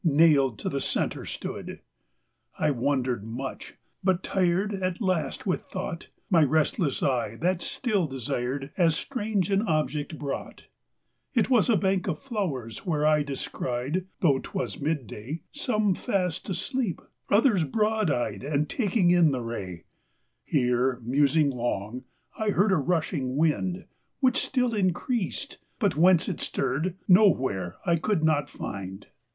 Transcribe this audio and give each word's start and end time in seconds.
Nailed 0.03 0.57
to 0.57 0.67
the 0.67 0.81
centre 0.81 1.25
stood; 1.27 1.79
1 2.57 2.75
wondered 2.75 3.23
much, 3.23 3.75
but 4.03 4.23
tired 4.23 4.73
At 4.73 4.99
last 4.99 5.45
with 5.45 5.69
thouglit, 5.69 6.07
My 6.27 6.41
restless 6.41 7.03
eye, 7.03 7.35
that 7.35 7.61
still 7.61 8.07
desired, 8.07 8.71
As 8.77 8.95
strange 8.95 9.51
an 9.51 9.61
object 9.67 10.17
brouglu. 10.17 10.63
25 11.35 11.35
REGENERA 11.35 11.35
TION 11.35 11.41
9 11.43 11.43
It 11.43 11.49
was 11.51 11.69
a 11.69 11.77
bank 11.77 12.07
of 12.07 12.17
flowers, 12.17 12.83
where 12.83 13.05
I 13.05 13.21
descried 13.21 14.07
(Though 14.21 14.39
'twas 14.41 14.79
mid 14.81 15.05
day,) 15.05 15.43
Some 15.51 15.93
fast 15.93 16.49
asleep, 16.49 16.99
others 17.29 17.63
broad 17.63 18.09
eyed 18.09 18.43
And 18.43 18.67
taking 18.67 19.11
in 19.11 19.29
the 19.31 19.43
ray; 19.43 19.83
Here 20.43 20.99
musing 21.03 21.51
long 21.51 22.05
I 22.39 22.49
heard 22.49 22.71
A 22.71 22.77
rushing 22.77 23.35
wind, 23.37 23.85
Which 24.19 24.43
still 24.43 24.73
increased, 24.73 25.59
but 25.77 25.95
whence 25.95 26.27
it 26.27 26.39
stirred, 26.39 26.95
Nowhere 27.07 27.75
I 27.85 27.97
could 27.97 28.23
not 28.23 28.49
find. 28.49 29.05